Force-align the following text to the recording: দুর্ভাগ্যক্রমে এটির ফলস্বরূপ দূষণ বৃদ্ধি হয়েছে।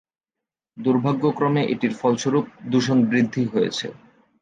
দুর্ভাগ্যক্রমে 0.77 1.61
এটির 1.73 1.93
ফলস্বরূপ 1.99 2.45
দূষণ 2.71 2.97
বৃদ্ধি 3.09 3.43
হয়েছে। 3.53 3.87